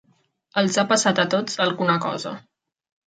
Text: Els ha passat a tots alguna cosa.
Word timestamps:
Els 0.61 0.77
ha 0.79 0.85
passat 0.93 1.21
a 1.23 1.27
tots 1.35 1.59
alguna 1.69 1.99
cosa. 2.07 2.33